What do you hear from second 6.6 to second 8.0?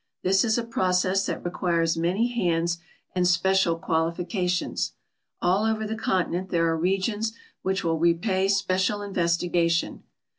are regions which will